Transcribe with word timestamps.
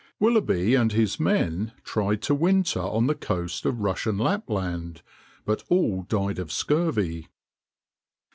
Willoughby 0.19 0.73
and 0.73 0.93
his 0.93 1.19
men 1.19 1.73
tried 1.83 2.23
to 2.23 2.33
winter 2.33 2.79
on 2.79 3.05
the 3.05 3.13
coast 3.13 3.67
of 3.67 3.81
Russian 3.81 4.17
Lapland, 4.17 5.03
but 5.45 5.63
all 5.69 6.01
died 6.09 6.39
of 6.39 6.51
scurvy. 6.51 7.27